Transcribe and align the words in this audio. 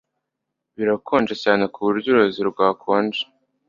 Birakonje 0.77 1.35
cyane 1.43 1.63
kuburyo 1.73 2.07
uruzi 2.11 2.41
rwakonje 2.51 3.21